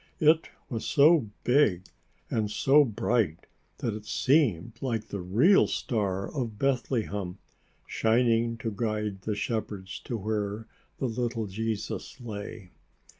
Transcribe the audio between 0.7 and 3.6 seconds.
so big and so bright